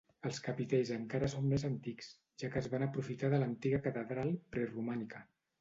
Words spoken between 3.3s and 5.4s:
de l'antiga catedral preromànica.